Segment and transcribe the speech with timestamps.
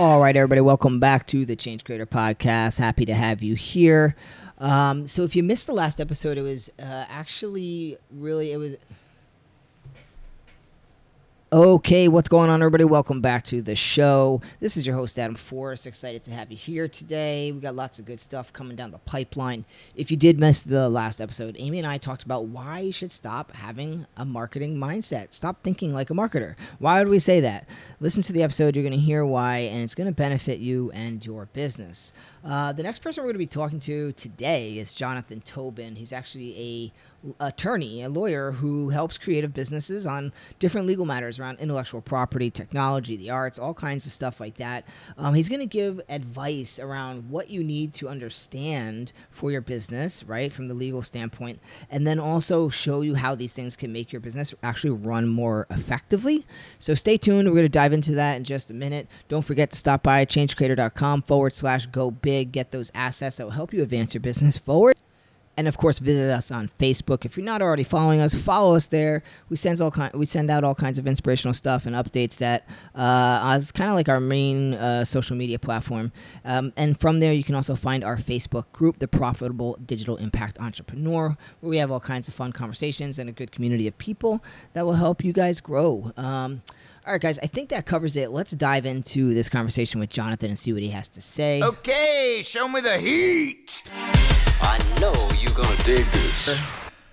[0.00, 2.78] All right, everybody, welcome back to the Change Creator Podcast.
[2.78, 4.14] Happy to have you here.
[4.58, 8.76] Um, so, if you missed the last episode, it was uh, actually really it was
[11.50, 12.84] Okay, what's going on, everybody?
[12.84, 14.42] Welcome back to the show.
[14.60, 15.86] This is your host, Adam Forrest.
[15.86, 17.52] Excited to have you here today.
[17.52, 19.64] We got lots of good stuff coming down the pipeline.
[19.94, 23.12] If you did miss the last episode, Amy and I talked about why you should
[23.12, 25.32] stop having a marketing mindset.
[25.32, 26.54] Stop thinking like a marketer.
[26.80, 27.66] Why would we say that?
[27.98, 30.90] Listen to the episode, you're going to hear why, and it's going to benefit you
[30.90, 32.12] and your business.
[32.44, 35.96] Uh, the next person we're going to be talking to today is Jonathan Tobin.
[35.96, 36.92] He's actually a
[37.40, 43.16] attorney, a lawyer who helps creative businesses on different legal matters around intellectual property, technology,
[43.16, 44.84] the arts, all kinds of stuff like that.
[45.16, 50.22] Um, he's going to give advice around what you need to understand for your business,
[50.24, 51.58] right, from the legal standpoint,
[51.90, 55.66] and then also show you how these things can make your business actually run more
[55.70, 56.46] effectively.
[56.78, 57.48] So stay tuned.
[57.48, 59.08] We're going to dive into that in just a minute.
[59.28, 62.52] Don't forget to stop by changecreator.com forward slash go big.
[62.52, 64.94] Get those assets that will help you advance your business forward.
[65.58, 67.24] And of course, visit us on Facebook.
[67.24, 69.24] If you're not already following us, follow us there.
[69.48, 72.64] We send all kind, we send out all kinds of inspirational stuff and updates that
[72.94, 76.12] uh, kind of like our main uh, social media platform.
[76.44, 80.60] Um, and from there, you can also find our Facebook group, the Profitable Digital Impact
[80.60, 84.44] Entrepreneur, where we have all kinds of fun conversations and a good community of people
[84.74, 86.12] that will help you guys grow.
[86.16, 86.62] Um,
[87.04, 88.30] all right, guys, I think that covers it.
[88.30, 91.60] Let's dive into this conversation with Jonathan and see what he has to say.
[91.64, 93.82] Okay, show me the heat.
[94.70, 96.58] I know you're gonna dig this.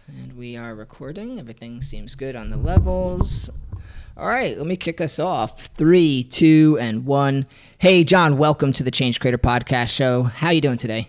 [0.09, 1.39] And we are recording.
[1.39, 3.49] Everything seems good on the levels.
[4.17, 5.67] All right, let me kick us off.
[5.67, 7.47] Three, two, and one.
[7.77, 10.23] Hey, John, welcome to the Change Creator Podcast Show.
[10.23, 11.07] How you doing today?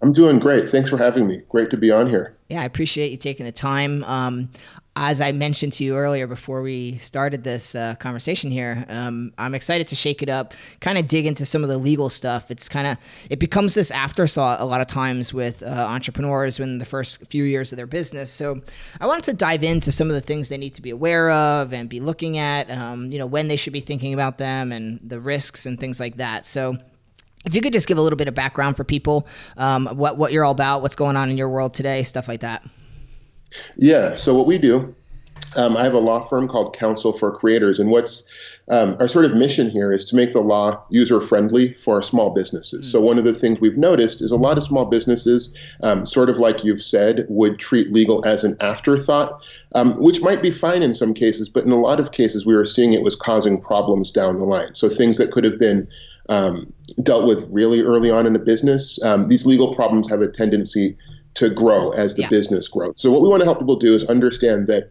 [0.00, 0.70] I'm doing great.
[0.70, 1.42] Thanks for having me.
[1.48, 2.36] Great to be on here.
[2.48, 4.04] Yeah, I appreciate you taking the time.
[4.04, 4.48] Um,
[4.96, 9.54] as I mentioned to you earlier before we started this uh, conversation here, um, I'm
[9.54, 12.50] excited to shake it up, kind of dig into some of the legal stuff.
[12.50, 12.98] It's kind of
[13.30, 17.44] it becomes this afterthought a lot of times with uh, entrepreneurs when the first few
[17.44, 18.32] years of their business.
[18.32, 18.60] So
[19.00, 21.72] I wanted to dive into some of the things they need to be aware of
[21.72, 24.98] and be looking at, um, you know, when they should be thinking about them and
[25.02, 26.44] the risks and things like that.
[26.44, 26.76] So
[27.44, 30.32] if you could just give a little bit of background for people, um, what what
[30.32, 32.62] you're all about, what's going on in your world today, stuff like that.
[33.76, 34.16] Yeah.
[34.16, 34.94] So what we do,
[35.56, 38.24] um, I have a law firm called Counsel for Creators, and what's
[38.68, 42.30] um, our sort of mission here is to make the law user friendly for small
[42.30, 42.86] businesses.
[42.86, 42.92] Mm.
[42.92, 45.52] So one of the things we've noticed is a lot of small businesses,
[45.82, 49.42] um, sort of like you've said, would treat legal as an afterthought,
[49.74, 52.54] um, which might be fine in some cases, but in a lot of cases we
[52.54, 54.74] were seeing it was causing problems down the line.
[54.74, 55.88] So things that could have been
[56.28, 56.72] um,
[57.02, 60.96] dealt with really early on in a business, um, these legal problems have a tendency
[61.34, 62.28] to grow as the yeah.
[62.28, 62.94] business grows.
[62.96, 64.90] So what we want to help people do is understand that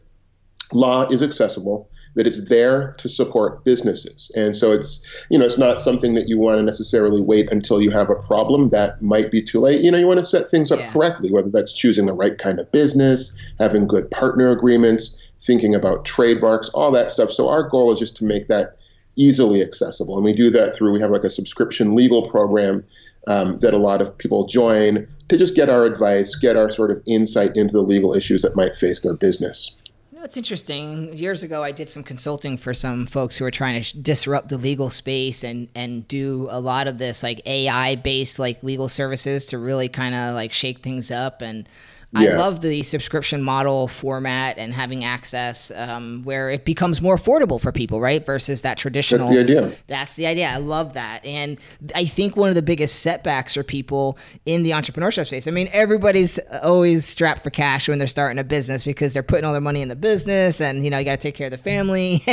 [0.72, 4.32] law is accessible, that it's there to support businesses.
[4.36, 7.82] And so it's, you know, it's not something that you want to necessarily wait until
[7.82, 9.82] you have a problem that might be too late.
[9.82, 10.92] You know, you want to set things up yeah.
[10.92, 16.06] correctly, whether that's choosing the right kind of business, having good partner agreements, thinking about
[16.06, 17.32] trademarks, all that stuff.
[17.32, 18.78] So our goal is just to make that
[19.16, 20.16] easily accessible.
[20.16, 22.84] And we do that through, we have like a subscription legal program
[23.30, 26.92] um, that a lot of people join to just get our advice, get our sort
[26.92, 29.76] of insight into the legal issues that might face their business.
[30.12, 31.16] You know, it's interesting.
[31.16, 34.58] Years ago, I did some consulting for some folks who were trying to disrupt the
[34.58, 39.46] legal space and and do a lot of this like AI based like legal services
[39.46, 41.70] to really kind of like shake things up and
[42.12, 42.32] yeah.
[42.32, 47.62] I love the subscription model format and having access um, where it becomes more affordable
[47.62, 48.26] for people, right?
[48.26, 49.28] Versus that traditional.
[49.28, 49.72] That's the idea.
[49.86, 50.48] That's the idea.
[50.48, 51.24] I love that.
[51.24, 51.60] And
[51.94, 54.18] I think one of the biggest setbacks for people
[54.48, 58.44] in the entrepreneurship space, I mean, everybody's always strapped for cash when they're starting a
[58.44, 61.12] business because they're putting all their money in the business and, you know, you got
[61.12, 62.24] to take care of the family.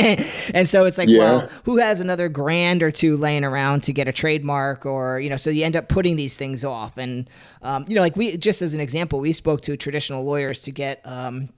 [0.55, 1.19] and so it's like, yeah.
[1.19, 5.29] well, who has another grand or two laying around to get a trademark or, you
[5.29, 6.97] know, so you end up putting these things off.
[6.97, 7.29] And,
[7.61, 10.71] um, you know, like we, just as an example, we spoke to traditional lawyers to
[10.71, 11.49] get um,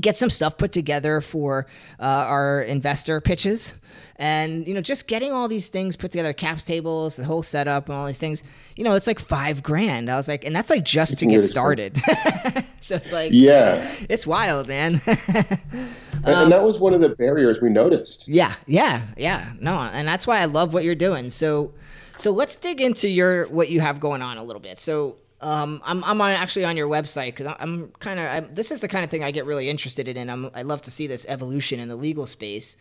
[0.00, 1.66] get some stuff put together for
[2.00, 3.74] uh, our investor pitches
[4.16, 7.88] and you know just getting all these things put together caps tables the whole setup
[7.88, 8.42] and all these things
[8.74, 11.42] you know it's like five grand i was like and that's like just to get
[11.42, 11.96] started
[12.80, 15.00] so it's like yeah it's wild man
[16.24, 18.28] And, and that was one of the barriers we noticed.
[18.28, 19.52] Yeah, yeah, yeah.
[19.60, 21.28] No, and that's why I love what you're doing.
[21.28, 21.74] So,
[22.16, 24.78] so let's dig into your what you have going on a little bit.
[24.78, 28.88] So, um, I'm I'm actually on your website because I'm kind of this is the
[28.88, 30.30] kind of thing I get really interested in.
[30.30, 32.78] I'm, I love to see this evolution in the legal space.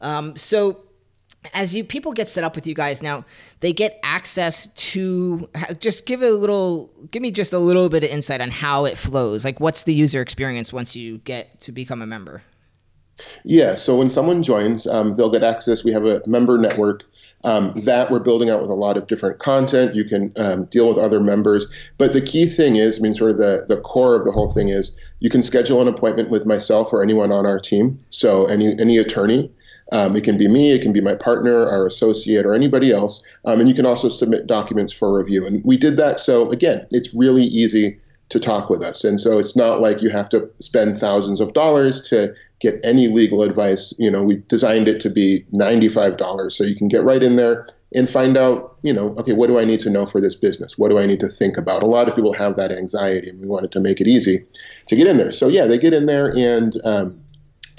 [0.00, 0.82] Um, so
[1.52, 3.22] as you people get set up with you guys now
[3.60, 5.46] they get access to
[5.78, 8.96] just give a little give me just a little bit of insight on how it
[8.96, 12.42] flows like what's the user experience once you get to become a member
[13.44, 17.04] yeah so when someone joins um, they'll get access we have a member network
[17.44, 20.88] um, that we're building out with a lot of different content you can um, deal
[20.88, 21.66] with other members
[21.98, 24.52] but the key thing is i mean sort of the, the core of the whole
[24.52, 28.46] thing is you can schedule an appointment with myself or anyone on our team so
[28.46, 29.50] any any attorney
[29.92, 33.22] um, it can be me, it can be my partner, our associate, or anybody else.
[33.44, 35.46] Um, and you can also submit documents for review.
[35.46, 36.20] And we did that.
[36.20, 38.00] So, again, it's really easy
[38.30, 39.04] to talk with us.
[39.04, 42.34] And so it's not like you have to spend thousands of dollars to
[42.64, 43.92] get any legal advice.
[43.98, 47.66] You know, we designed it to be $95 so you can get right in there
[47.94, 50.78] and find out, you know, okay, what do I need to know for this business?
[50.78, 51.82] What do I need to think about?
[51.82, 54.44] A lot of people have that anxiety, and we wanted to make it easy
[54.88, 55.30] to get in there.
[55.30, 57.20] So, yeah, they get in there and, um,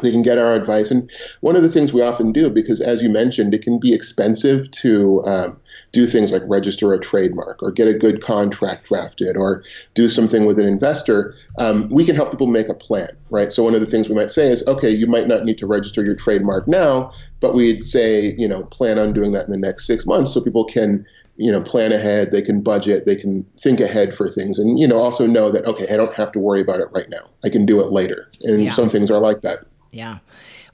[0.02, 0.92] they can get our advice.
[0.92, 1.10] And
[1.42, 4.70] one of the things we often do, because as you mentioned, it can be expensive
[4.72, 5.60] to um,
[5.96, 9.64] do things like register a trademark or get a good contract drafted or
[9.94, 13.54] do something with an investor, um, we can help people make a plan, right?
[13.54, 15.66] So one of the things we might say is, okay, you might not need to
[15.66, 19.58] register your trademark now, but we'd say, you know, plan on doing that in the
[19.58, 21.06] next six months so people can
[21.38, 24.88] you know plan ahead they can budget they can think ahead for things and you
[24.88, 27.50] know also know that okay i don't have to worry about it right now i
[27.50, 28.72] can do it later and yeah.
[28.72, 29.66] some things are like that
[29.96, 30.20] yeah.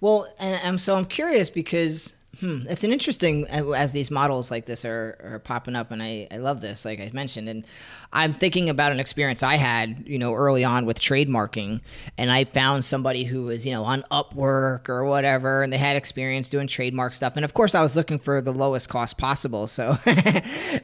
[0.02, 4.50] Well, and um, so I'm curious because hmm, it's an interesting uh, as these models
[4.52, 7.66] like this are, are popping up, and I, I love this, like I mentioned, and
[8.14, 11.82] I'm thinking about an experience I had, you know, early on with trademarking,
[12.18, 15.98] and I found somebody who was, you know, on Upwork or whatever, and they had
[15.98, 19.68] experience doing trademark stuff, and of course I was looking for the lowest cost possible,
[19.68, 19.90] so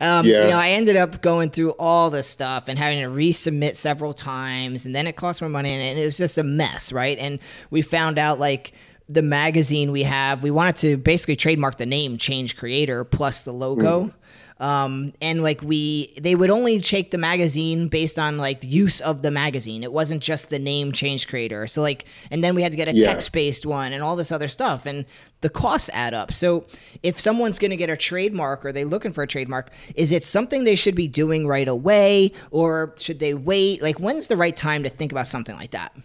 [0.02, 0.44] um, yeah.
[0.44, 4.14] you know, I ended up going through all this stuff and having to resubmit several
[4.14, 7.18] times, and then it cost more money, and it was just a mess, right?
[7.18, 7.40] And
[7.70, 8.74] we found out like
[9.10, 13.54] the magazine we have, we wanted to basically trademark the name Change Creator plus the
[13.54, 14.06] logo.
[14.06, 14.14] Mm.
[14.60, 19.22] Um, and like we, they would only take the magazine based on like use of
[19.22, 19.84] the magazine.
[19.84, 21.68] It wasn't just the name Change Creator.
[21.68, 23.06] So like, and then we had to get a yeah.
[23.06, 24.88] text based one and all this other stuff.
[24.88, 25.06] And
[25.42, 26.34] the costs add up.
[26.34, 26.66] So
[27.04, 30.26] if someone's going to get a trademark or they looking for a trademark, is it
[30.26, 33.84] something they should be doing right away or should they wait?
[33.84, 35.96] Like, when's the right time to think about something like that?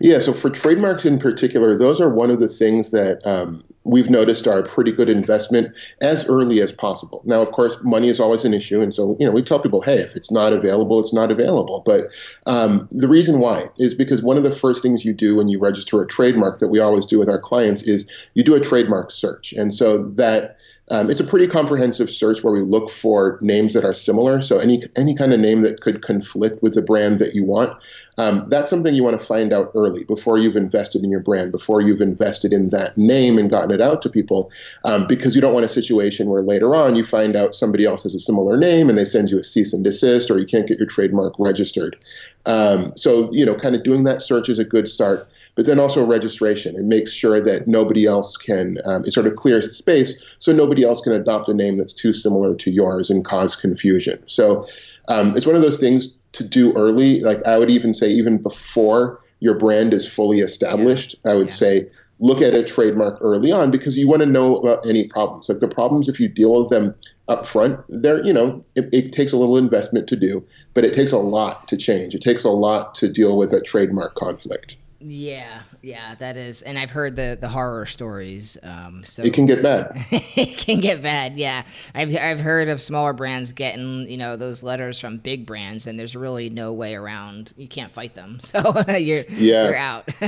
[0.00, 4.10] Yeah, so for trademarks in particular, those are one of the things that um, we've
[4.10, 7.22] noticed are a pretty good investment as early as possible.
[7.24, 9.82] Now, of course, money is always an issue, and so you know we tell people,
[9.82, 11.82] hey, if it's not available, it's not available.
[11.84, 12.08] But
[12.46, 15.58] um, the reason why is because one of the first things you do when you
[15.58, 19.10] register a trademark that we always do with our clients is you do a trademark
[19.10, 20.56] search, and so that
[20.90, 24.42] um, it's a pretty comprehensive search where we look for names that are similar.
[24.42, 27.78] So any any kind of name that could conflict with the brand that you want.
[28.18, 31.52] Um, that's something you want to find out early before you've invested in your brand,
[31.52, 34.50] before you've invested in that name and gotten it out to people,
[34.84, 38.02] um, because you don't want a situation where later on you find out somebody else
[38.02, 40.66] has a similar name and they send you a cease and desist or you can't
[40.66, 41.96] get your trademark registered.
[42.44, 45.78] Um, so, you know, kind of doing that search is a good start but then
[45.78, 50.14] also registration and makes sure that nobody else can, um, it sort of clears space
[50.38, 54.22] so nobody else can adopt a name that's too similar to yours and cause confusion.
[54.26, 54.66] So
[55.08, 57.20] um, it's one of those things to do early.
[57.20, 61.16] Like I would even say, even before your brand is fully established.
[61.24, 61.54] I would yeah.
[61.54, 61.90] say
[62.20, 65.48] look at a trademark early on because you want to know about any problems.
[65.48, 66.94] Like the problems, if you deal with them
[67.28, 70.92] up front, they're, you know, it, it, takes a little investment to do, but it
[70.92, 72.14] takes a lot to change.
[72.14, 74.76] It takes a lot to deal with a trademark conflict.
[75.02, 78.58] Yeah, yeah, that is, and I've heard the the horror stories.
[78.62, 79.92] Um, so it can get bad.
[80.10, 81.38] it can get bad.
[81.38, 81.62] Yeah,
[81.94, 85.98] I've I've heard of smaller brands getting you know those letters from big brands, and
[85.98, 87.54] there's really no way around.
[87.56, 89.64] You can't fight them, so you're yeah.
[89.64, 90.10] you're out.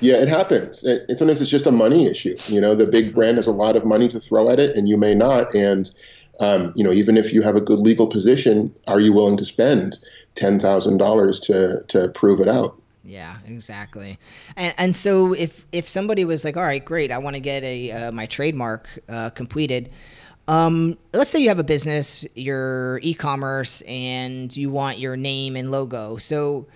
[0.00, 0.82] yeah, it happens.
[0.82, 2.36] It, sometimes it's just a money issue.
[2.48, 3.20] You know, the big Absolutely.
[3.20, 5.54] brand has a lot of money to throw at it, and you may not.
[5.54, 5.88] And
[6.40, 9.46] um, you know, even if you have a good legal position, are you willing to
[9.46, 9.96] spend
[10.34, 12.74] ten thousand dollars to to prove it out?
[13.06, 14.18] Yeah, exactly.
[14.56, 17.62] And and so if if somebody was like, all right, great, I want to get
[17.62, 19.92] a uh, my trademark uh, completed.
[20.48, 25.72] Um, let's say you have a business, your e-commerce, and you want your name and
[25.72, 26.18] logo.
[26.18, 26.68] So,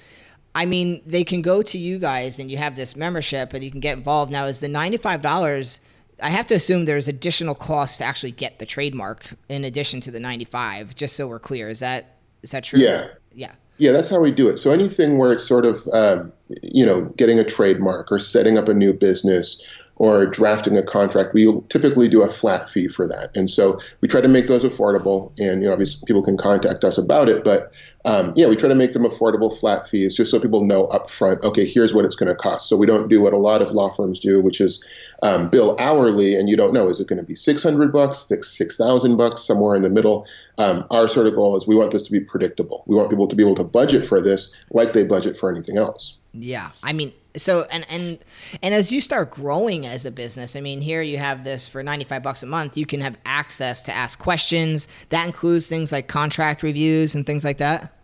[0.57, 3.71] I mean, they can go to you guys, and you have this membership, and you
[3.71, 4.33] can get involved.
[4.33, 5.81] Now, is the ninety-five dollars?
[6.23, 10.11] I have to assume there's additional costs to actually get the trademark in addition to
[10.11, 10.95] the ninety-five.
[10.95, 12.81] Just so we're clear, is that is that true?
[12.81, 13.09] Yeah.
[13.35, 13.53] Yeah.
[13.81, 14.59] Yeah, that's how we do it.
[14.59, 18.69] So anything where it's sort of, um, you know, getting a trademark or setting up
[18.69, 19.59] a new business
[20.01, 23.29] or drafting a contract, we typically do a flat fee for that.
[23.35, 25.29] And so we try to make those affordable.
[25.39, 27.71] And you know, obviously people can contact us about it, but
[28.07, 31.43] um, yeah, we try to make them affordable flat fees just so people know upfront,
[31.43, 32.67] okay, here's what it's going to cost.
[32.67, 34.83] So we don't do what a lot of law firms do, which is
[35.23, 38.57] um, bill hourly, and you don't know is it going to be 600 bucks, six
[38.57, 40.27] 6,000 bucks, somewhere in the middle.
[40.57, 42.85] Um, our sort of goal is we want this to be predictable.
[42.87, 45.77] We want people to be able to budget for this like they budget for anything
[45.77, 46.15] else.
[46.33, 48.19] Yeah, I mean, so and and
[48.63, 51.83] and as you start growing as a business, I mean, here you have this for
[51.83, 52.77] ninety five bucks a month.
[52.77, 54.89] You can have access to ask questions.
[55.11, 57.95] That includes things like contract reviews and things like that.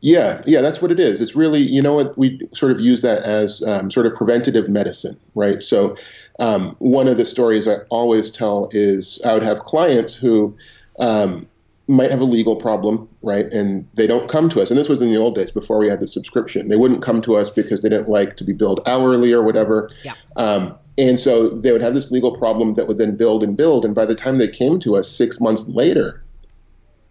[0.00, 1.20] Yeah, yeah, that's what it is.
[1.20, 4.68] It's really, you know what, we sort of use that as um, sort of preventative
[4.68, 5.62] medicine, right?
[5.62, 5.96] So,
[6.38, 10.56] um, one of the stories I always tell is I would have clients who
[10.98, 11.46] um,
[11.90, 13.46] might have a legal problem, right?
[13.46, 14.70] And they don't come to us.
[14.70, 16.68] And this was in the old days before we had the subscription.
[16.68, 19.90] They wouldn't come to us because they didn't like to be billed hourly or whatever.
[20.04, 20.14] Yeah.
[20.36, 23.84] Um, and so they would have this legal problem that would then build and build.
[23.84, 26.22] And by the time they came to us six months later,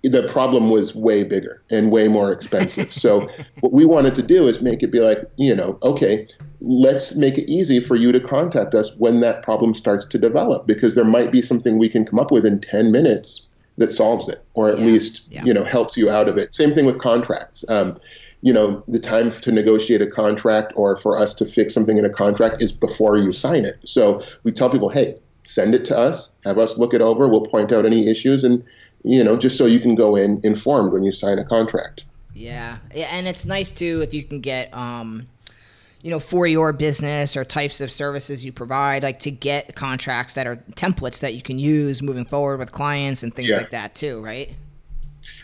[0.03, 2.93] the problem was way bigger and way more expensive.
[2.93, 3.27] so
[3.59, 6.25] what we wanted to do is make it be like, you know, okay,
[6.61, 10.65] let's make it easy for you to contact us when that problem starts to develop
[10.65, 13.41] because there might be something we can come up with in 10 minutes
[13.79, 15.43] that solves it or at Yeah, least yeah.
[15.43, 16.53] you know helps you out of it.
[16.53, 17.65] Same thing with contracts.
[17.67, 17.99] Um,
[18.41, 22.05] you know the time to negotiate a contract or for us to fix something in
[22.05, 23.75] a contract is before you sign it.
[23.83, 27.47] So we tell people hey send it to us have us look it over we'll
[27.47, 28.63] point out any issues and
[29.03, 32.05] you know just so you can go in informed when you sign a contract.
[32.33, 35.27] Yeah, yeah, and it's nice too if you can get, um,
[36.01, 40.33] you know, for your business or types of services you provide, like to get contracts
[40.35, 43.57] that are templates that you can use moving forward with clients and things Yeah.
[43.57, 44.49] like that too, right?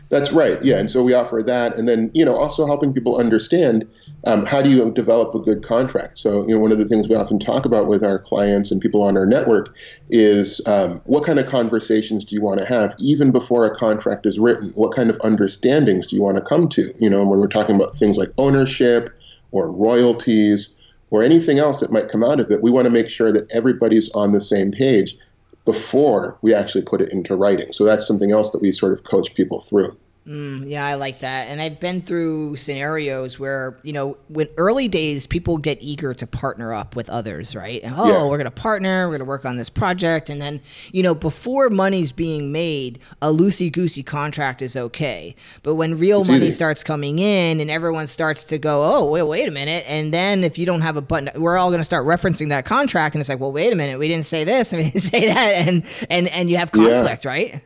[0.09, 0.63] That's right.
[0.63, 3.87] Yeah, and so we offer that, and then you know also helping people understand
[4.25, 6.19] um, how do you develop a good contract.
[6.19, 8.79] So you know one of the things we often talk about with our clients and
[8.79, 9.75] people on our network
[10.11, 14.27] is um, what kind of conversations do you want to have even before a contract
[14.27, 14.71] is written?
[14.75, 16.93] What kind of understandings do you want to come to?
[16.99, 19.09] You know when we're talking about things like ownership
[19.55, 20.69] or royalties
[21.11, 23.49] or anything else that might come out of it, we want to make sure that
[23.51, 25.17] everybody's on the same page
[25.63, 27.71] before we actually put it into writing.
[27.71, 29.95] So that's something else that we sort of coach people through.
[30.27, 31.49] Mm, yeah, I like that.
[31.49, 36.25] And I've been through scenarios where, you know, when early days people get eager to
[36.25, 37.79] partner up with others, right?
[37.83, 38.23] And, oh, Yeah.
[38.23, 40.31] we're going to partner, we're going to work on this project.
[40.31, 45.35] And then, you know, before money's being made, a loosey goosey contract is okay.
[45.61, 46.55] But when real It's money easy.
[46.55, 49.83] starts coming in and everyone starts to go, oh, wait, wait a minute.
[49.87, 52.65] And then if you don't have a button, we're all going to start referencing that
[52.65, 53.13] contract.
[53.13, 55.27] And it's like, well, wait a minute, we didn't say this and we didn't say
[55.27, 55.67] that.
[55.67, 56.87] And, and, and you have Yeah.
[57.03, 57.61] conflict, right?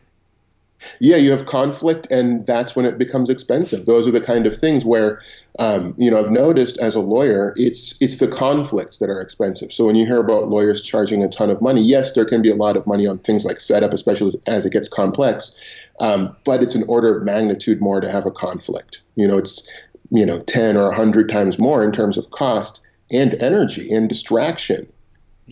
[1.00, 3.86] Yeah, you have conflict, and that's when it becomes expensive.
[3.86, 5.22] Those are the kind of things where,
[5.58, 9.74] um, you know, I've noticed as a lawyer, it's it's the conflicts that are expensive.
[9.74, 12.50] So when you hear about lawyers charging a ton of money, yes, there can be
[12.50, 15.52] a lot of money on things like setup, especially as it gets complex.
[16.00, 19.02] Um, but it's an order of magnitude more to have a conflict.
[19.16, 19.68] You know, it's
[20.12, 22.80] you know ten or a hundred times more in terms of cost
[23.12, 24.92] and energy and distraction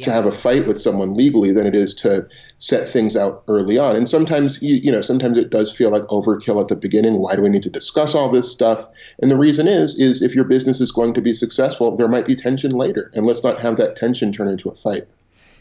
[0.03, 2.27] to have a fight with someone legally than it is to
[2.59, 3.95] set things out early on.
[3.95, 7.19] And sometimes, you, you know, sometimes it does feel like overkill at the beginning.
[7.19, 8.87] Why do we need to discuss all this stuff?
[9.21, 12.25] And the reason is, is if your business is going to be successful, there might
[12.25, 15.03] be tension later, and let's not have that tension turn into a fight.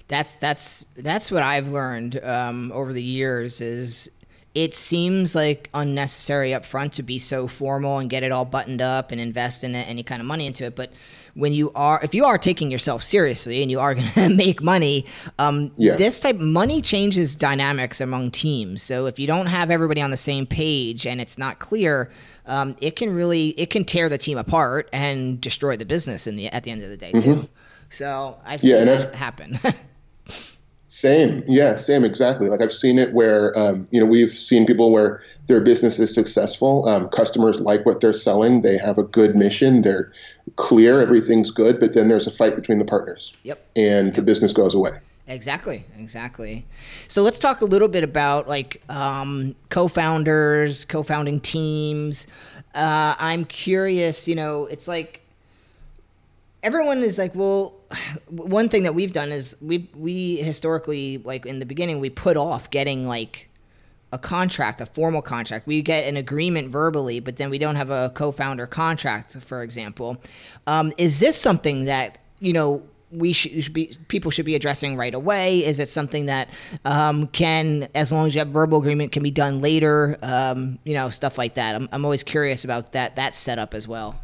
[0.09, 4.11] that's that's that's what I've learned um, over the years is
[4.55, 8.81] it seems like unnecessary up front to be so formal and get it all buttoned
[8.81, 10.75] up and invest in it, any kind of money into it.
[10.75, 10.93] But
[11.37, 14.63] when you are, if you are taking yourself seriously and you are going to make
[14.63, 15.05] money,
[15.39, 15.97] um, Yeah.
[15.97, 18.83] this type money changes dynamics among teams.
[18.83, 22.11] So if you don't have everybody on the same page and it's not clear,
[22.47, 26.37] um, it can really it can tear the team apart and destroy the business in
[26.37, 27.49] the at the end of the day too.
[27.91, 29.59] So I've Yeah, seen that I've- happen.
[30.97, 32.49] Same, yeah, same, exactly.
[32.49, 36.15] Like I've seen it where, um, you know, we've seen people where their business is
[36.15, 36.89] successful.
[36.89, 38.63] Um, customers like what they're selling.
[38.63, 39.83] They have a good mission.
[39.83, 40.11] They're
[40.57, 41.03] clear.
[41.03, 41.79] Everything's good.
[41.79, 43.63] But then there's a fight between the partners, yep.
[43.77, 44.99] and the business goes away.
[45.29, 46.65] Exactly, exactly.
[47.09, 52.27] So let's talk a little bit about like um, co-founders, co-founding teams.
[52.75, 54.27] Uh, I'm curious.
[54.27, 55.21] You know, it's like
[56.63, 57.76] everyone is like, well,
[58.29, 62.37] one thing that we've done is we we historically like in the beginning we put
[62.37, 63.49] off getting like
[64.13, 65.67] a contract, a formal contract.
[65.67, 70.17] We get an agreement verbally, but then we don't have a co-founder contract, for example.
[70.67, 75.15] Um, is this something that you know we should, be people should be addressing right
[75.15, 75.65] away?
[75.65, 76.49] Is it something that
[76.85, 80.19] um, can, as long as you have verbal agreement, can be done later?
[80.23, 81.75] Um, you know, stuff like that.
[81.75, 84.21] I'm, I'm always curious about that that setup as well.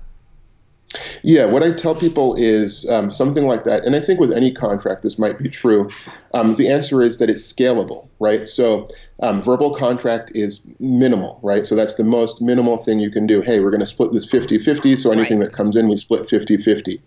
[1.22, 4.52] Yeah, what I tell people is um, something like that, and I think with any
[4.52, 5.88] contract this might be true.
[6.34, 8.48] Um, the answer is that it's scalable, right?
[8.48, 8.86] So
[9.22, 11.64] um, verbal contract is minimal, right?
[11.66, 13.40] So that's the most minimal thing you can do.
[13.40, 15.50] Hey, we're going to split this 50-50, so anything Right.
[15.50, 17.00] that comes in, we split 50-50.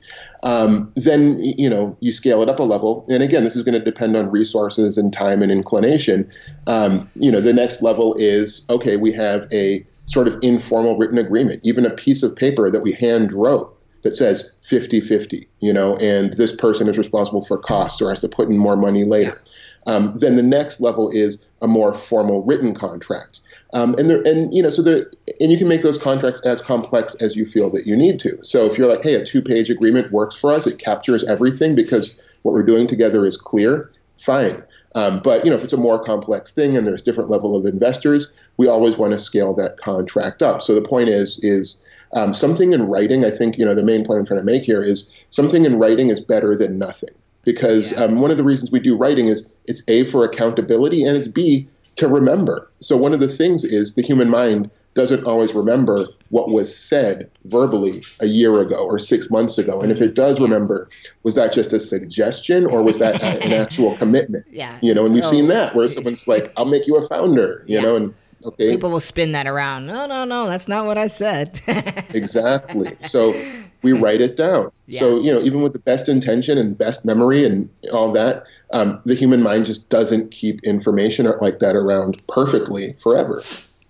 [0.44, 3.78] Um, then you know you scale it up a level, and again, this is going
[3.78, 6.30] to depend on resources and time and inclination.
[6.68, 8.98] Um, you know, the next level is okay.
[8.98, 12.92] We have a sort of informal written agreement, even a piece of paper that we
[12.92, 13.75] hand wrote
[14.06, 18.30] that says 50-50, you know, and this person is responsible for costs or has to
[18.30, 19.42] put in more money later.
[19.88, 23.42] Um, then the next level is a more formal written contract.
[23.74, 26.62] Um, and there, and you know, so the and you can make those contracts as
[26.62, 28.38] complex as you feel that you need to.
[28.44, 32.16] So if you're like, hey, a two-page agreement works for us, it captures everything because
[32.44, 33.90] what we're doing together is clear.
[34.20, 34.64] Fine.
[34.94, 37.66] Um, but you know, if it's a more complex thing and there's different level of
[37.66, 40.62] investors, we always want to scale that contract up.
[40.62, 41.80] So the point is, is
[42.14, 43.26] um, something in writing.
[43.26, 45.78] I think you know the main point I'm trying to make here is something in
[45.80, 47.10] writing is better than nothing
[47.44, 48.04] because Yeah.
[48.06, 51.28] um, one of the reasons we do writing is it's a for accountability and it's
[51.28, 52.70] b to remember.
[52.80, 57.30] So one of the things is the human mind doesn't always remember what was said
[57.46, 59.82] verbally a year ago or six months ago.
[59.82, 60.88] And if it does remember,
[61.24, 64.46] was that just a suggestion or was that an actual commitment?
[64.52, 64.78] Yeah.
[64.82, 65.32] You know, and we've Oh.
[65.32, 67.82] seen that where someone's like, "I'll make you a founder," you Yeah.
[67.82, 68.14] know, and
[68.46, 69.86] okay, People will spin that around.
[69.86, 71.60] No, no, no, that's not what I said.
[72.14, 72.96] exactly.
[73.04, 73.40] So
[73.82, 74.72] we write it down.
[74.92, 79.02] So you know, even with the best intention and best memory and all that, um,
[79.06, 83.42] the human mind just doesn't keep information like that around perfectly forever.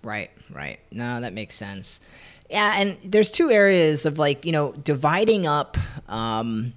[0.02, 0.78] Right, right.
[0.90, 2.00] No, that makes sense.
[2.50, 5.76] Yeah, and there's two areas of like, you know, dividing up
[6.08, 6.72] um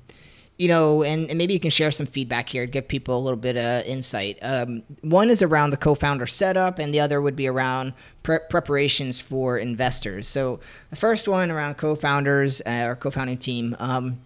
[0.59, 3.39] you know, and, and maybe you can share some feedback here give people a little
[3.39, 4.37] bit of insight.
[4.41, 9.21] Um, one is around the co-founder setup, and the other would be around pre- preparations
[9.21, 10.27] for investors.
[10.27, 13.73] So the first one around co-founders uh, or co-founding team.
[13.79, 14.19] Um,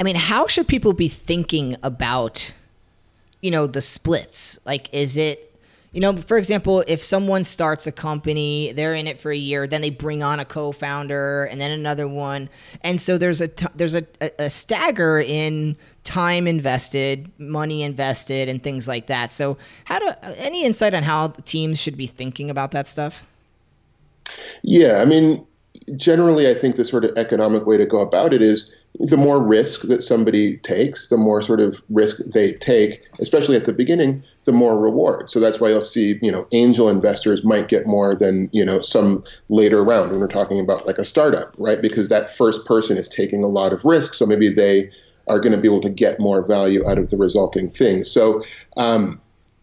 [0.00, 2.54] I mean, how should people be thinking about
[3.42, 5.47] you know the splits like is it
[5.92, 9.66] you know for example if someone starts a company they're in it for a year
[9.66, 12.48] then they bring on a co-founder and then another one.
[12.82, 18.48] And so there's a t- there's a, a, a stagger in time invested money invested
[18.48, 19.30] and things like that.
[19.30, 23.26] So how do any insight on how teams should be thinking about that stuff?
[24.62, 25.46] Yeah, I mean,
[25.96, 29.40] generally, I think the sort of economic way to go about it is the more
[29.40, 34.22] risk that somebody takes, the more sort of risk they take, especially at the beginning,
[34.44, 35.30] the more reward.
[35.30, 38.82] So that's why you'll see, you know, angel investors might get more than, you know,
[38.82, 41.80] some later round when we're talking about like a startup, right?
[41.80, 44.14] Because that first person is taking a lot of risk.
[44.14, 44.90] So maybe they
[45.28, 48.02] are going to be able to get more value out of the resulting thing.
[48.02, 48.42] So,
[48.76, 49.20] um,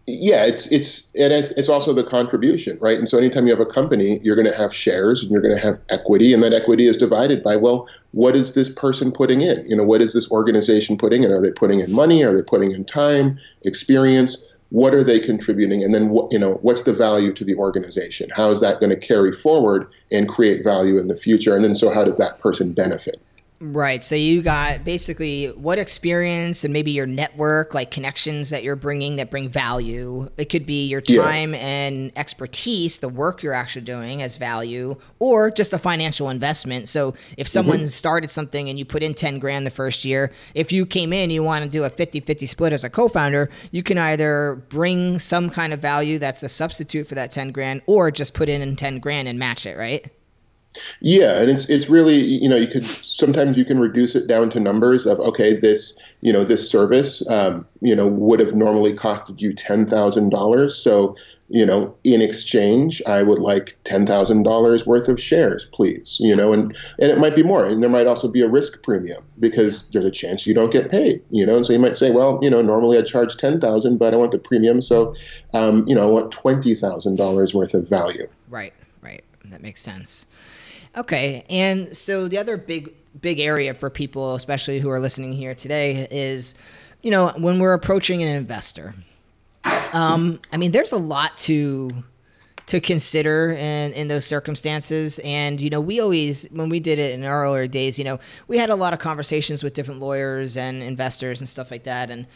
[0.08, 2.98] yeah, it's it's and it's, it's also the contribution, right?
[2.98, 5.56] And so anytime you have a company, you're going to have shares and you're going
[5.56, 9.42] to have equity, and that equity is divided by well, what is this person putting
[9.42, 9.70] in?
[9.70, 11.34] You know, what is this organization putting in?
[11.34, 12.24] Are they putting in money?
[12.24, 14.42] Are they putting in time, experience?
[14.70, 15.84] What are they contributing?
[15.84, 18.30] And then what you know, what's the value to the organization?
[18.34, 21.58] How is that going to carry forward and create value in the future?
[21.58, 23.18] And then so how does that person benefit?
[23.62, 24.04] Right.
[24.04, 29.16] So you got basically what experience and maybe your network, like connections that you're bringing
[29.16, 30.30] that bring value.
[30.38, 31.22] It could be your Yeah.
[31.22, 36.90] time and expertise, the work you're actually doing as value, or just a financial investment.
[36.90, 37.52] So if mm-hmm.
[37.52, 41.14] someone started something and you put in 10 grand the first year, if you came
[41.14, 43.98] in, you want to do a 50 50 split as a co founder, you can
[43.98, 48.34] either bring some kind of value that's a substitute for that 10 grand or just
[48.34, 50.12] put in 10 grand and match it, right?
[51.02, 54.50] Yeah, and it's it's really you know you could sometimes you can reduce it down
[54.52, 58.94] to numbers of okay this you know this service um, you know would have normally
[58.94, 61.16] costed you ten thousand dollars so
[61.50, 66.36] you know in exchange I would like ten thousand dollars worth of shares please you
[66.36, 69.24] know and and it might be more and there might also be a risk premium
[69.40, 72.10] because there's a chance you don't get paid you know and so you might say
[72.10, 75.14] well you know normally I charge ten thousand but I want the premium so
[75.54, 78.28] um, you know I want twenty thousand dollars worth of value.
[78.50, 79.24] Right, right.
[79.46, 80.26] That makes sense.
[80.98, 85.56] Okay, and so the other big big area for people, especially who are listening here
[85.56, 86.56] today, is
[87.02, 88.96] you know when we're approaching an investor.
[89.94, 91.90] Um, I mean, there's a lot to
[92.68, 95.20] to consider in, in those circumstances.
[95.24, 98.20] And, you know, we always, when we did it in our earlier days, you know,
[98.48, 102.10] we had a lot of conversations with different lawyers and investors and stuff like that.
[102.10, 102.28] And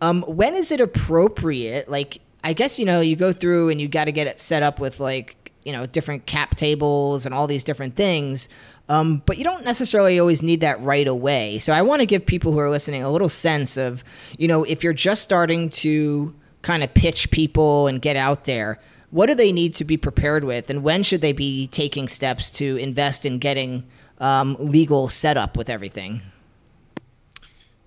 [0.00, 1.88] um, when is it appropriate?
[1.88, 4.62] Like, I guess, you know, you go through and you got to get it set
[4.62, 8.48] up with like, you know, different cap tables and all these different things.
[8.88, 11.58] Um, but you don't necessarily always need that right away.
[11.58, 14.04] So I want to give people who are listening a little sense of,
[14.36, 18.78] you know, if you're just starting to kind of pitch people and get out there,
[19.10, 22.50] what do they need to be prepared with, and when should they be taking steps
[22.50, 23.84] to invest in getting
[24.18, 26.20] um, legal setup with everything?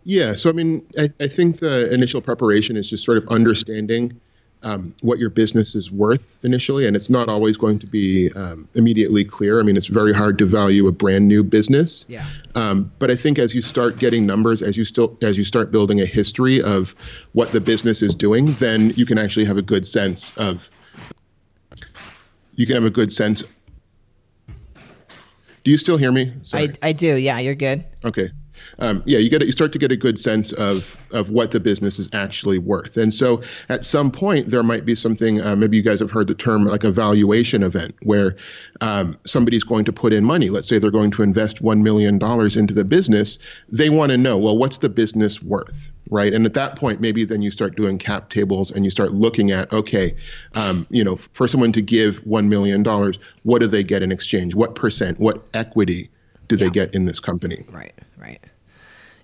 [0.05, 4.17] Yeah, so I mean, I, I think the initial preparation is just sort of understanding
[4.63, 8.67] um, what your business is worth initially, and it's not always going to be um,
[8.73, 9.59] immediately clear.
[9.59, 12.05] I mean, it's very hard to value a brand new business.
[12.07, 12.27] Yeah.
[12.55, 15.71] Um, but I think as you start getting numbers, as you still as you start
[15.71, 16.95] building a history of
[17.33, 20.69] what the business is doing, then you can actually have a good sense of.
[22.55, 23.43] You can have a good sense.
[25.63, 26.33] Do you still hear me?
[26.53, 27.17] I, I do.
[27.17, 27.85] Yeah, you're good.
[28.03, 28.29] Okay.
[28.79, 31.59] Um, yeah, you get you start to get a good sense of of what the
[31.59, 35.41] business is actually worth, and so at some point there might be something.
[35.41, 38.35] Uh, maybe you guys have heard the term like a valuation event, where
[38.81, 40.49] um, somebody's going to put in money.
[40.49, 43.37] Let's say they're going to invest one million dollars into the business.
[43.69, 46.33] They want to know, well, what's the business worth, right?
[46.33, 49.51] And at that point, maybe then you start doing cap tables and you start looking
[49.51, 50.15] at, okay,
[50.53, 54.11] um, you know, for someone to give one million dollars, what do they get in
[54.11, 54.55] exchange?
[54.55, 55.19] What percent?
[55.19, 56.09] What equity?
[56.47, 57.65] do they get in this company?
[57.69, 58.43] Right, right.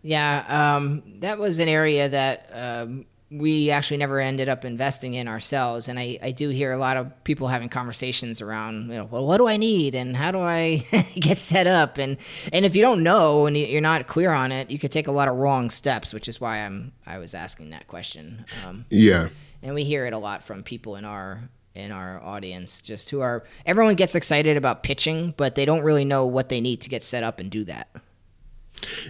[0.03, 5.27] Yeah, um, that was an area that um, we actually never ended up investing in
[5.27, 5.87] ourselves.
[5.87, 9.25] And I, I do hear a lot of people having conversations around, you know, well,
[9.25, 10.85] what do I need and how do I
[11.15, 11.97] get set up?
[11.97, 12.17] And
[12.51, 15.11] and if you don't know and you're not clear on it, you could take a
[15.11, 18.45] lot of wrong steps, which is why I'm I was asking that question.
[18.65, 19.29] Um, yeah.
[19.63, 23.21] And we hear it a lot from people in our in our audience, just who
[23.21, 26.89] are everyone gets excited about pitching, but they don't really know what they need to
[26.89, 27.89] get set up and do that.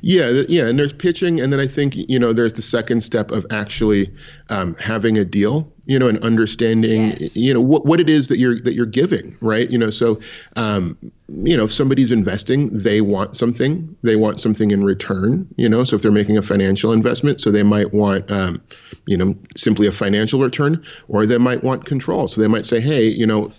[0.01, 3.31] Yeah, yeah, and there's pitching, and then I think you know there's the second step
[3.31, 4.13] of actually
[4.49, 7.35] um, having a deal, you know, and understanding, yes.
[7.35, 9.69] you know, what what it is that you're that you're giving, right?
[9.69, 10.19] You know, so
[10.55, 15.67] um, you know, if somebody's investing, they want something, they want something in return, you
[15.67, 15.83] know.
[15.83, 18.61] So if they're making a financial investment, so they might want, um,
[19.07, 22.27] you know, simply a financial return, or they might want control.
[22.27, 23.51] So they might say, hey, you know,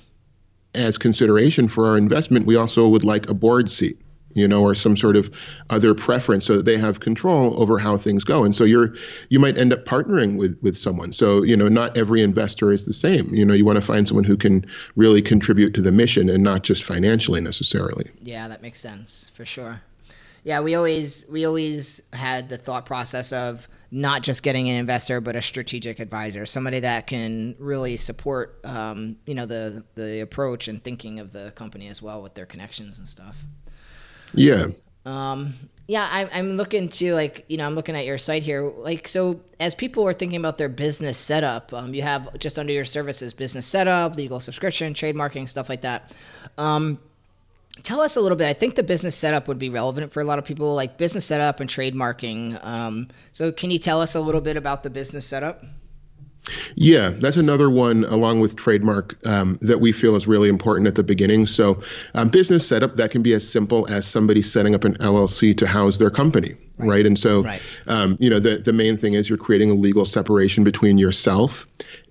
[0.74, 3.98] as consideration for our investment, we also would like a board seat
[4.34, 5.30] you know, or some sort of
[5.70, 8.44] other preference so that they have control over how things go.
[8.44, 8.94] And so you're
[9.30, 11.12] you might end up partnering with with someone.
[11.12, 13.26] So, you know, not every investor is the same.
[13.30, 14.66] You know, you want to find someone who can
[14.96, 18.10] really contribute to the mission and not just financially necessarily.
[18.22, 19.80] Yeah, that makes sense for sure.
[20.44, 25.20] Yeah, we always we always had the thought process of not just getting an investor,
[25.20, 30.68] but a strategic advisor, somebody that can really support, um, you know, the the approach
[30.68, 33.36] and thinking of the company as well with their connections and stuff.
[34.34, 34.66] Yeah.
[35.06, 35.54] Um,
[35.86, 38.62] yeah, I, I'm looking to like you know I'm looking at your site here.
[38.62, 42.72] Like so, as people are thinking about their business setup, um, you have just under
[42.72, 46.12] your services business setup, legal subscription, trademarking, stuff like that.
[46.56, 46.98] Um,
[47.82, 48.48] tell us a little bit.
[48.48, 51.26] I think the business setup would be relevant for a lot of people, like business
[51.26, 52.64] setup and trademarking.
[52.64, 55.64] Um, so, can you tell us a little bit about the business setup?
[56.74, 60.94] Yeah, that's another one along with trademark um, that we feel is really important at
[60.94, 61.46] the beginning.
[61.46, 61.82] So,
[62.14, 65.66] um, business setup that can be as simple as somebody setting up an LLC to
[65.66, 66.88] house their company, right?
[66.88, 67.06] right?
[67.06, 67.62] And so, right.
[67.86, 71.66] Um, you know, the the main thing is you're creating a legal separation between yourself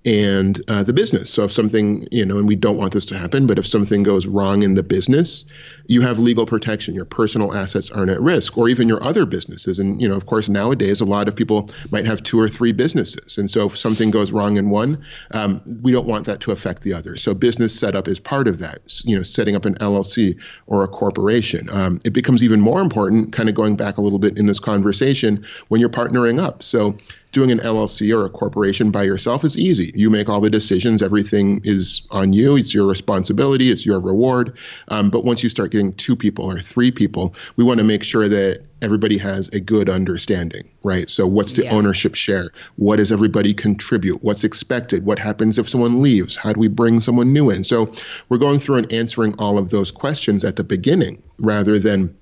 [0.06, 1.30] and uh, the business.
[1.30, 4.04] So if something, you know, and we don't want this to happen, but if something
[4.04, 5.46] goes wrong in the business,
[5.88, 6.94] you have legal protection.
[6.94, 9.80] Your personal assets aren't at risk, or even your other businesses.
[9.80, 12.72] And you know, of course, nowadays a lot of people might have two or three
[12.72, 16.52] businesses, and so if something goes wrong in one, um, we don't want that to
[16.52, 17.18] affect the other.
[17.18, 18.82] So business setup is part of that.
[19.04, 20.38] You know, setting up an LLC
[20.68, 21.68] or a corporation.
[21.72, 24.60] Um, it becomes even more important, kind of going back a little bit in this
[24.60, 26.64] conversation, when you're partnering up.
[26.64, 26.98] So
[27.34, 29.92] doing an LLC or a corporation by yourself is easy.
[29.96, 31.02] You make all the decisions.
[31.02, 32.56] Everything is on you.
[32.56, 33.72] It's your responsibility.
[33.72, 34.56] It's your reward.
[34.88, 38.04] Um, but once you start getting two people or three people, we want to make
[38.04, 41.10] sure that everybody has a good understanding, right?
[41.10, 41.74] So what's the yeah.
[41.74, 42.52] ownership share?
[42.76, 44.24] What does everybody contribute?
[44.24, 45.06] What's expected?
[45.06, 46.36] What happens if someone leaves?
[46.36, 47.64] How do we bring someone new in?
[47.64, 47.92] So
[48.30, 52.16] we're going through and answering all of those questions at the beginning rather than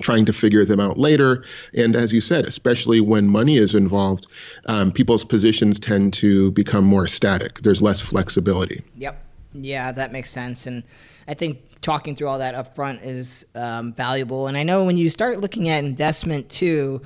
[0.00, 1.44] trying to figure them out later.
[1.74, 4.26] And as you said, especially when money is involved,
[4.66, 7.60] um, people's positions tend to become more static.
[7.62, 8.82] There's less flexibility.
[8.96, 9.22] Yep.
[9.54, 10.66] Yeah, that makes sense.
[10.66, 10.82] And
[11.28, 14.46] I think talking through all that up front is um, valuable.
[14.46, 17.00] And I know when you start looking at investment too,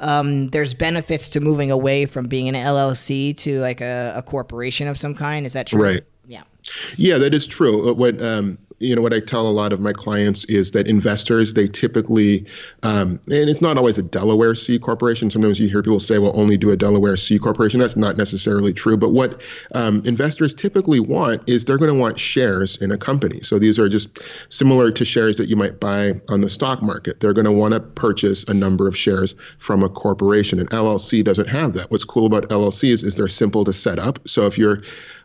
[0.00, 4.86] um, there's benefits to moving away from being an LLC to like a, a corporation
[4.86, 5.44] of some kind.
[5.44, 5.82] Is that true?
[5.82, 6.02] Right.
[6.26, 6.42] Yeah.
[6.96, 7.90] Yeah, that is true.
[7.90, 10.86] Uh, what um, you know what I tell a lot of my clients is that
[10.86, 12.46] investors they typically,
[12.82, 15.30] um, and it's not always a Delaware C corporation.
[15.30, 18.72] Sometimes you hear people say, "Well, only do a Delaware C corporation." That's not necessarily
[18.72, 18.96] true.
[18.96, 19.42] But what
[19.74, 23.40] um, investors typically want is they're going to want shares in a company.
[23.42, 27.20] So these are just similar to shares that you might buy on the stock market.
[27.20, 30.60] They're going to want to purchase a number of shares from a corporation.
[30.60, 31.90] And LLC doesn't have that.
[31.90, 34.20] What's cool about LLCs is they're simple to set up.
[34.28, 34.82] So if you're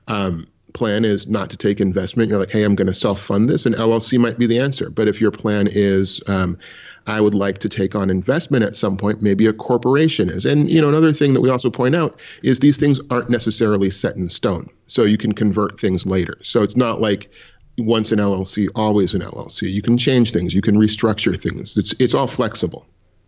[0.08, 3.50] um, plan is not to take investment, you're like, hey, I'm going to self fund
[3.50, 4.90] this, an LLC might be the answer.
[4.90, 6.58] But if your plan is, um,
[7.06, 10.46] I would like to take on investment at some point, maybe a corporation is.
[10.46, 13.90] And you know, another thing that we also point out is these things aren't necessarily
[13.90, 14.70] set in stone.
[14.88, 16.38] So you can convert things later.
[16.44, 17.30] So it's not like
[17.78, 19.72] once an LLC, always an LLC.
[19.72, 21.76] You can change things, you can restructure things.
[21.78, 22.86] It's it's all flexible.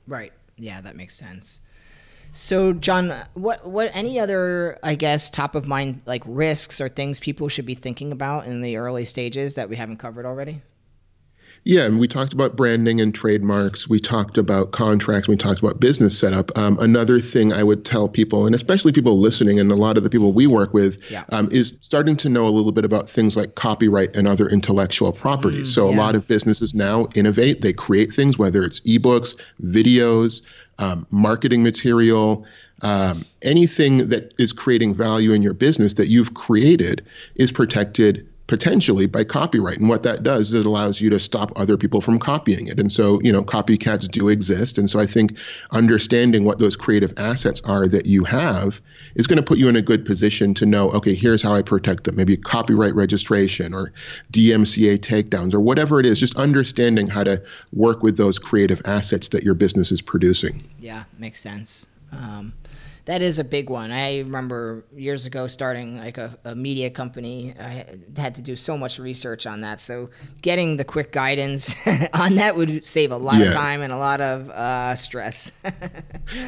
[0.08, 0.32] Right.
[0.58, 1.62] Yeah, that makes sense.
[2.38, 7.18] So, John, what what any other I guess top of mind like risks or things
[7.18, 10.62] people should be thinking about in the early stages that we haven't covered already?
[11.64, 13.88] Yeah, and we talked about branding and trademarks.
[13.88, 15.30] We talked about contracts.
[15.30, 16.56] We talked about business setup.
[16.58, 20.04] Um, another thing I would tell people, and especially people listening, and a lot of
[20.04, 21.24] the people we work with, Yeah.
[21.30, 25.12] um, is starting to know a little bit about things like copyright and other intellectual
[25.12, 25.66] property.
[25.66, 27.62] so a lot of businesses now innovate.
[27.62, 30.42] They create things, whether it's ebooks, videos,
[30.78, 32.46] um, marketing material.
[32.82, 39.08] Um, anything that is creating value in your business that you've created is protected potentially
[39.08, 39.80] by copyright.
[39.80, 42.80] And what that does is it allows you to stop other people from copying it.
[42.80, 44.78] And so, you know, copycats do exist.
[44.78, 45.38] And so I think
[45.72, 48.82] understanding what those creative assets are that you have
[49.16, 51.62] is going to put you in a good position to know, okay, here's how I
[51.62, 52.18] protect them.
[52.18, 53.92] Maybe copyright registration or
[54.32, 57.42] DMCA takedowns or whatever it is, just understanding how to
[57.74, 60.62] work with those creative assets that your business is producing.
[60.80, 61.88] Yeah, makes sense.
[62.12, 62.54] Um,
[63.06, 63.92] that is a big one.
[63.92, 67.54] I remember years ago starting like a, a media company.
[67.60, 67.86] I
[68.18, 69.80] had to do so much research on that.
[69.80, 70.10] So
[70.42, 71.76] getting the quick guidance
[72.14, 75.52] on that would save a lot of time and a lot of uh, stress.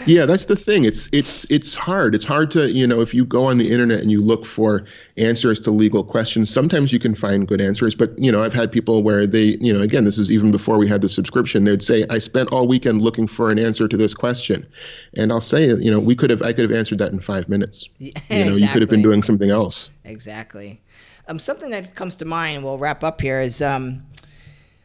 [0.06, 0.86] Yeah, that's the thing.
[0.86, 2.16] It's it's it's hard.
[2.16, 4.86] It's hard to, you know, if you go on the internet and you look for
[5.18, 8.72] answers to legal questions, sometimes you can find good answers, but you know, I've had
[8.72, 11.84] people where they, you know, again, this is even before we had the subscription, they'd
[11.84, 14.66] say, "I spent all weekend looking for an answer to this question."
[15.14, 17.50] And I'll say, you know, we could have I could have answered that in 5
[17.50, 17.90] minutes.
[18.00, 19.90] Yeah, You know, you could have been doing something else.
[20.06, 20.82] Exactly.
[21.28, 24.06] Um, something that comes to mind, we'll wrap up here, is um,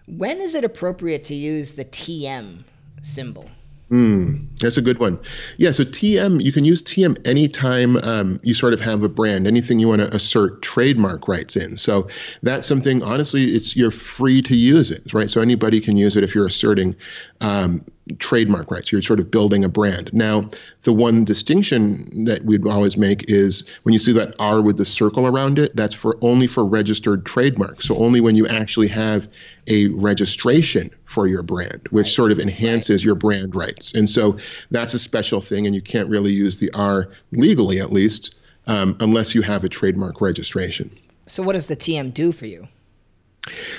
[0.06, 2.64] when is it appropriate to use the TM
[3.00, 3.48] symbol?
[3.92, 5.18] Mm, that's a good one.
[5.58, 9.46] Yeah, so TM, you can use TM anytime um, you sort of have a brand,
[9.46, 11.76] anything you want to assert trademark rights in.
[11.76, 12.08] So
[12.42, 15.28] that's something, honestly, it's you're free to use it, right?
[15.28, 16.96] So anybody can use it if you're asserting
[17.42, 17.84] um,
[18.18, 18.90] trademark rights.
[18.90, 20.10] You're sort of building a brand.
[20.14, 20.48] Now,
[20.84, 24.86] the one distinction that we'd always make is when you see that R with the
[24.86, 27.88] circle around it, that's for only for registered trademarks.
[27.88, 29.28] So only when you actually have
[29.68, 33.92] a registration for your brand, which sort of enhances your brand rights.
[33.94, 34.36] And so
[34.70, 38.34] that's a special thing, and you can't really use the R legally, at least,
[38.66, 40.90] um, unless you have a trademark registration.
[41.26, 42.68] So, what does the TM do for you?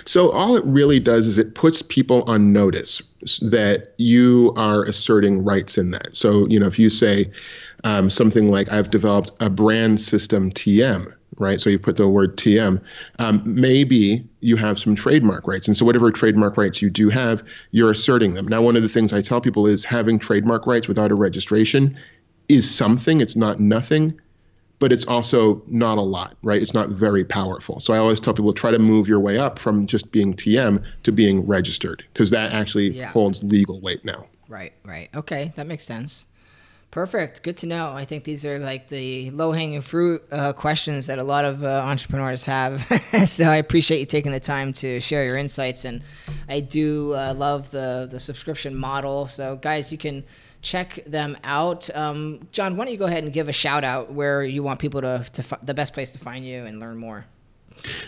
[0.06, 3.02] So all it really does is it puts people on notice
[3.42, 6.16] that you are asserting rights in that.
[6.16, 7.32] So you know if you say
[7.84, 11.60] um, something like I've developed a brand system TM, right?
[11.60, 12.82] So you put the word TM.
[13.20, 17.44] Um, maybe you have some trademark rights, and so whatever trademark rights you do have,
[17.72, 18.48] you're asserting them.
[18.48, 21.94] Now one of the things I tell people is having trademark rights without a registration
[22.50, 23.22] is something.
[23.22, 24.20] It's not nothing
[24.80, 26.62] but it's also not a lot, right?
[26.62, 27.80] It's not very powerful.
[27.80, 30.84] So I always tell people try to move your way up from just being TM
[31.04, 33.10] to being registered because that actually Yeah.
[33.10, 34.28] holds legal weight now.
[34.50, 35.08] Right, right.
[35.16, 36.26] Okay, that makes sense.
[36.94, 37.42] Perfect.
[37.42, 37.92] Good to know.
[37.92, 41.64] I think these are like the low hanging fruit uh, questions that a lot of
[41.64, 42.86] uh, entrepreneurs have.
[43.26, 46.04] so I appreciate you taking the time to share your insights, and
[46.48, 49.26] I do uh, love the the subscription model.
[49.26, 50.24] So guys, you can
[50.62, 51.90] check them out.
[51.96, 54.80] Um, John, why don't you go ahead and give a shout out where you want
[54.80, 57.26] people to to the best place to find you and learn more.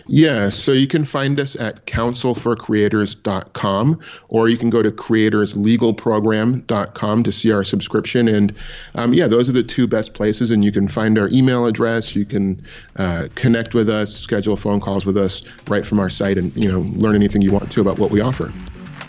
[0.08, 7.32] Yeah, so you can find us at counselforcreators.com or you can go to creatorslegalprogram.com to
[7.32, 8.28] see our subscription.
[8.28, 8.54] And
[8.96, 10.52] um, yeah, those are the two best places.
[10.52, 12.16] And you can find our email address.
[12.16, 12.64] You can
[12.96, 16.72] uh, connect with us, schedule phone calls with us right from our site and, you
[16.72, 18.54] know, learn anything you want to about what we offer.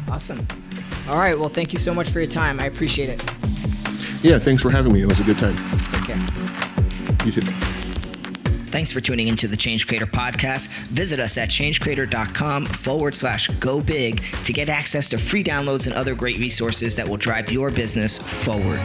[0.09, 0.45] Awesome.
[1.09, 1.39] All right.
[1.39, 2.59] Well, thank you so much for your time.
[2.59, 3.23] I appreciate it.
[4.25, 5.03] Yeah, thanks for having me.
[5.03, 5.55] It was a good time.
[5.91, 6.19] Take care.
[7.25, 7.43] You too.
[8.67, 10.69] Thanks for tuning into the Change Creator podcast.
[10.89, 15.95] Visit us at changecreator.com forward slash go big to get access to free downloads and
[15.95, 18.81] other great resources that will drive your business forward.